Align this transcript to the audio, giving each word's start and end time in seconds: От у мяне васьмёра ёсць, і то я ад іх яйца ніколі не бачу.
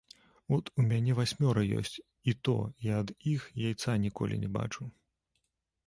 От 0.55 0.71
у 0.83 0.85
мяне 0.91 1.11
васьмёра 1.19 1.63
ёсць, 1.81 1.99
і 2.31 2.35
то 2.49 2.57
я 2.87 2.97
ад 3.03 3.15
іх 3.35 3.47
яйца 3.69 3.99
ніколі 4.09 4.35
не 4.47 4.55
бачу. 4.61 4.93